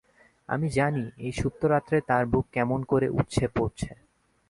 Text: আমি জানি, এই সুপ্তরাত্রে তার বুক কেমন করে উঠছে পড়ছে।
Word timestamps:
আমি 0.49 0.67
জানি, 0.69 1.03
এই 1.17 1.31
সুপ্তরাত্রে 1.31 1.97
তার 2.01 2.23
বুক 2.25 2.45
কেমন 2.51 2.79
করে 2.83 3.07
উঠছে 3.09 3.45
পড়ছে। 3.47 3.91